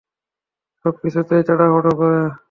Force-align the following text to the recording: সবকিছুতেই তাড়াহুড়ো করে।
সবকিছুতেই 0.85 1.43
তাড়াহুড়ো 1.47 1.91
করে। 1.99 2.21